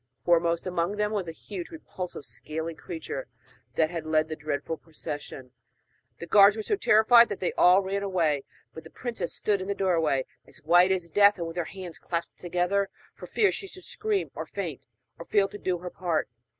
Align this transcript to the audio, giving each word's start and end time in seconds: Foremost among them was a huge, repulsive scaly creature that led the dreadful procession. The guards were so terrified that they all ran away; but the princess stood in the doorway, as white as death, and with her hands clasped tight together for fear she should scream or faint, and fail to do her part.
Foremost 0.25 0.65
among 0.65 0.95
them 0.95 1.11
was 1.11 1.27
a 1.27 1.31
huge, 1.31 1.69
repulsive 1.69 2.25
scaly 2.25 2.73
creature 2.73 3.27
that 3.75 4.03
led 4.03 4.29
the 4.29 4.35
dreadful 4.35 4.75
procession. 4.75 5.51
The 6.17 6.25
guards 6.25 6.57
were 6.57 6.63
so 6.63 6.75
terrified 6.75 7.27
that 7.29 7.39
they 7.39 7.53
all 7.53 7.83
ran 7.83 8.01
away; 8.01 8.43
but 8.73 8.83
the 8.83 8.89
princess 8.89 9.31
stood 9.31 9.61
in 9.61 9.67
the 9.67 9.75
doorway, 9.75 10.25
as 10.47 10.57
white 10.63 10.91
as 10.91 11.07
death, 11.07 11.37
and 11.37 11.45
with 11.45 11.57
her 11.57 11.65
hands 11.65 11.99
clasped 11.99 12.37
tight 12.37 12.41
together 12.41 12.89
for 13.13 13.27
fear 13.27 13.51
she 13.51 13.67
should 13.67 13.83
scream 13.83 14.31
or 14.33 14.47
faint, 14.47 14.87
and 15.19 15.27
fail 15.27 15.47
to 15.49 15.59
do 15.59 15.77
her 15.77 15.91
part. 15.91 16.27